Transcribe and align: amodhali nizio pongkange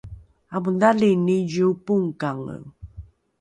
amodhali 0.55 1.09
nizio 1.25 1.69
pongkange 1.85 2.57